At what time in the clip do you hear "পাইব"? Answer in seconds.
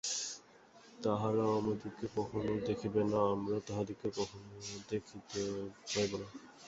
5.91-6.11